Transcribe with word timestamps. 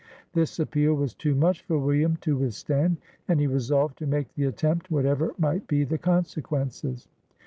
This 0.33 0.57
appeal 0.59 0.95
was 0.95 1.13
too 1.13 1.35
much 1.35 1.61
for 1.61 1.77
William 1.77 2.15
to 2.21 2.35
withstand, 2.35 2.97
and 3.27 3.39
he 3.39 3.45
resolved 3.45 3.99
to 3.99 4.07
make 4.07 4.33
the 4.33 4.45
attempt, 4.45 4.89
whatever 4.89 5.35
might 5.37 5.67
be 5.67 5.83
the 5.83 5.99
consequences. 5.99 7.07